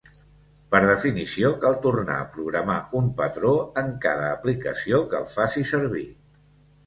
[0.75, 3.53] Per definició, cal tornar a programar un patró
[3.83, 6.07] en cada aplicació que el faci servir.